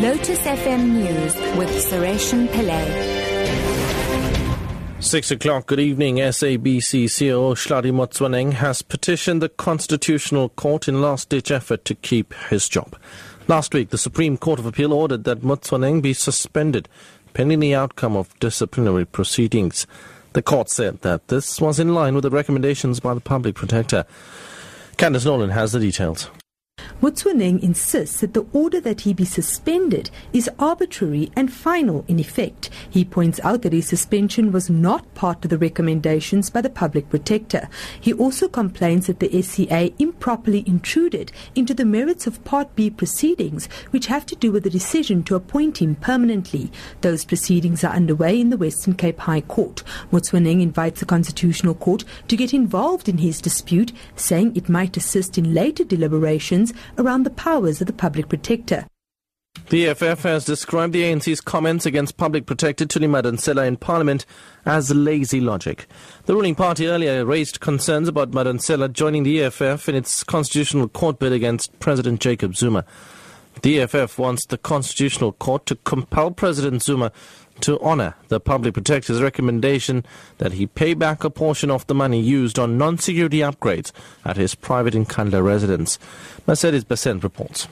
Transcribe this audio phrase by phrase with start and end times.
[0.00, 2.86] Lotus FM News with Sureshan Pillay.
[4.98, 6.16] Six o'clock, good evening.
[6.16, 12.66] SABC CEO Hlaudi Motsoeneng has petitioned the Constitutional Court in last-ditch effort to keep his
[12.66, 12.96] job.
[13.46, 16.88] Last week, the Supreme Court of Appeal ordered that Motsoeneng be suspended
[17.34, 19.86] pending the outcome of disciplinary proceedings.
[20.32, 24.06] The court said that this was in line with the recommendations by the public protector.
[24.96, 26.30] Candice Nolan has the details.
[27.00, 32.68] Motsoeneng insists that the order that he be suspended is arbitrary and final in effect.
[32.90, 37.08] He points out that his suspension was not part of the recommendations by the public
[37.08, 37.70] protector.
[37.98, 43.66] He also complains that the SCA improperly intruded into the merits of Part B proceedings,
[43.92, 46.70] which have to do with the decision to appoint him permanently.
[47.00, 49.82] Those proceedings are underway in the Western Cape High Court.
[50.12, 55.38] Motsoeneng invites the Constitutional Court to get involved in his dispute, saying it might assist
[55.38, 58.86] in later deliberations around the powers of the public protector.
[59.68, 64.24] The EFF has described the ANC's comments against public protector Thuli Madonsela in Parliament
[64.64, 65.86] as lazy logic.
[66.26, 71.18] The ruling party earlier raised concerns about Madonsela joining the EFF in its constitutional court
[71.18, 72.84] bid against President Jacob Zuma.
[73.66, 77.12] EFF wants the Constitutional Court to compel President Zuma
[77.60, 80.04] to honor the public protector's recommendation
[80.38, 83.92] that he pay back a portion of the money used on non-security upgrades
[84.24, 85.98] at his private Nkandla residence.
[86.46, 87.68] Mercedes Besant reports.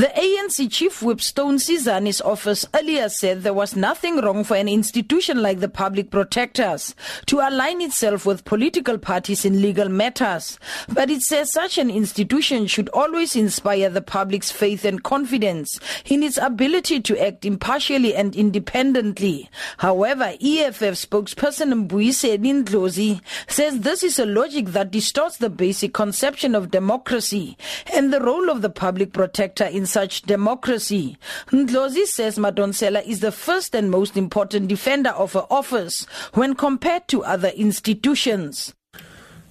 [0.00, 4.66] The ANC chief whip Stone Sizani's office earlier said there was nothing wrong for an
[4.66, 6.94] institution like the public protectors
[7.26, 10.58] to align itself with political parties in legal matters.
[10.88, 16.22] But it says such an institution should always inspire the public's faith and confidence in
[16.22, 19.50] its ability to act impartially and independently.
[19.76, 26.54] However, EFF spokesperson Mbuyiseni Ndlozi says this is a logic that distorts the basic conception
[26.54, 27.58] of democracy
[27.92, 31.18] and the role of the public protector in such democracy.
[31.48, 37.08] Ndlozi says Madonsela is the first and most important defender of her office when compared
[37.08, 38.74] to other institutions.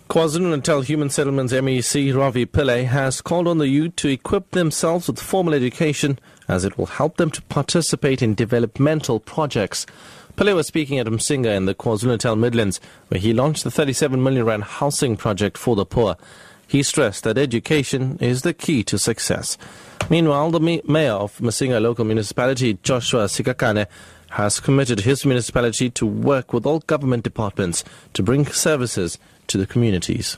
[0.09, 5.22] KwaZulu-Natal Human Settlements MEC Ravi Pillay has called on the youth to equip themselves with
[5.22, 6.17] formal education
[6.47, 9.85] as it will help them to participate in developmental projects.
[10.35, 12.79] Pillay was speaking at Umsinga in the KwaZulu-Natal Midlands
[13.09, 16.17] where he launched the 37 million rand housing project for the poor.
[16.67, 19.59] He stressed that education is the key to success.
[20.09, 23.86] Meanwhile, the mayor of Masinga local municipality, Joshua Sikakane,
[24.31, 27.84] has committed his municipality to work with all government departments
[28.14, 30.38] to bring services to the communities.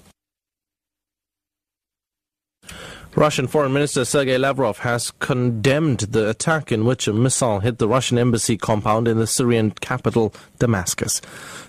[3.16, 7.88] Russian Foreign Minister Sergei Lavrov has condemned the attack in which a missile hit the
[7.88, 11.20] Russian embassy compound in the Syrian capital, Damascus.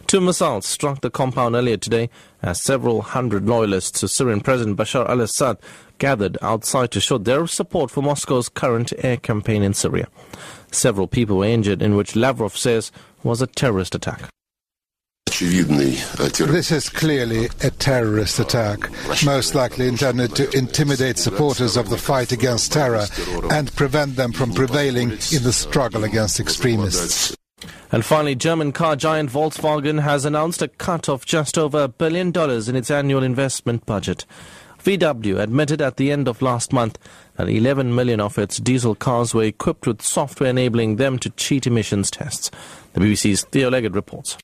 [0.06, 2.10] Two missiles struck the compound earlier today
[2.42, 5.58] as several hundred loyalists to Syrian President Bashar al Assad
[5.98, 10.06] gathered outside to show their support for Moscow's current air campaign in Syria.
[10.70, 12.92] Several people were injured in which Lavrov says
[13.24, 14.28] was a terrorist attack.
[15.42, 18.78] This is clearly a terrorist attack,
[19.24, 23.06] most likely intended to intimidate supporters of the fight against terror
[23.50, 27.36] and prevent them from prevailing in the struggle against extremists.
[27.90, 32.30] And finally, German car giant Volkswagen has announced a cut of just over a billion
[32.30, 34.24] dollars in its annual investment budget.
[34.78, 36.98] VW admitted at the end of last month
[37.34, 41.66] that 11 million of its diesel cars were equipped with software enabling them to cheat
[41.66, 42.50] emissions tests.
[42.92, 44.38] The BBC's Theo Leggett reports.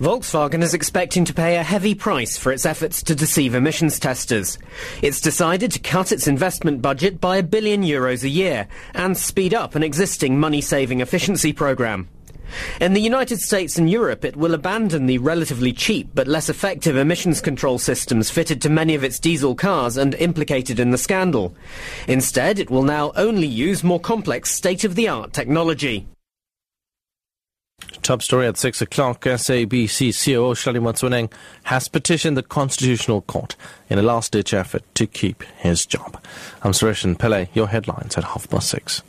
[0.00, 4.58] Volkswagen is expecting to pay a heavy price for its efforts to deceive emissions testers.
[5.00, 9.54] It's decided to cut its investment budget by a billion euros a year and speed
[9.54, 12.10] up an existing money-saving efficiency program.
[12.78, 16.96] In the United States and Europe, it will abandon the relatively cheap but less effective
[16.96, 21.54] emissions control systems fitted to many of its diesel cars and implicated in the scandal.
[22.06, 26.06] Instead, it will now only use more complex state-of-the-art technology.
[28.02, 29.22] Top story at 6 o'clock.
[29.22, 31.32] SABC CEO Hlaudi Motsoeneng
[31.64, 33.56] has petitioned the Constitutional Court
[33.90, 36.22] in a last ditch effort to keep his job.
[36.62, 39.02] I'm Suresh Pillay, your headlines at half past 6.